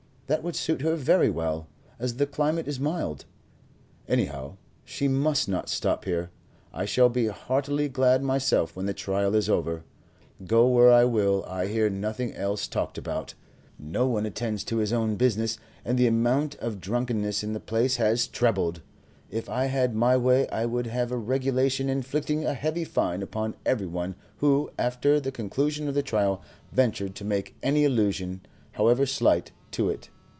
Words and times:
That 0.27 0.43
would 0.43 0.55
suit 0.55 0.81
her 0.81 0.95
very 0.95 1.29
well, 1.29 1.67
as 1.99 2.15
the 2.15 2.25
climate 2.25 2.65
is 2.65 2.79
mild. 2.79 3.25
Anyhow, 4.07 4.55
she 4.85 5.09
must 5.09 5.49
not 5.49 5.67
stop 5.67 6.05
here. 6.05 6.29
I 6.73 6.85
shall 6.85 7.09
be 7.09 7.27
heartily 7.27 7.89
glad 7.89 8.23
myself 8.23 8.73
when 8.73 8.85
the 8.85 8.93
trial 8.93 9.35
is 9.35 9.49
over. 9.49 9.83
Go 10.47 10.69
where 10.69 10.89
I 10.89 11.03
will 11.03 11.43
I 11.49 11.67
hear 11.67 11.89
nothing 11.89 12.33
else 12.33 12.65
talked 12.69 12.97
about. 12.97 13.33
No 13.77 14.07
one 14.07 14.25
attends 14.25 14.63
to 14.63 14.77
his 14.77 14.93
own 14.93 15.17
business, 15.17 15.57
and 15.83 15.97
the 15.99 16.07
amount 16.07 16.55
of 16.59 16.79
drunkenness 16.79 17.43
in 17.43 17.51
the 17.51 17.59
place 17.59 17.97
has 17.97 18.25
trebled. 18.25 18.81
If 19.29 19.49
I 19.49 19.65
had 19.65 19.93
my 19.95 20.15
way, 20.15 20.47
I 20.47 20.65
would 20.65 20.87
have 20.87 21.11
a 21.11 21.17
regulation 21.17 21.89
inflicting 21.89 22.45
a 22.45 22.53
heavy 22.53 22.85
fine 22.85 23.21
upon 23.21 23.55
every 23.65 23.85
one 23.85 24.15
who 24.37 24.71
after 24.79 25.19
the 25.19 25.33
conclusion 25.33 25.89
of 25.89 25.93
the 25.93 26.01
trial 26.01 26.41
ventured 26.71 27.15
to 27.15 27.25
make 27.25 27.57
any 27.61 27.83
allusion, 27.83 28.39
however 28.71 29.05
slight, 29.05 29.51
to 29.71 29.89
it. 29.89 30.09